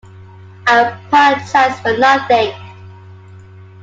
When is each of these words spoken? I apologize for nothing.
I 0.65 0.79
apologize 0.79 1.79
for 1.81 1.95
nothing. 1.95 2.53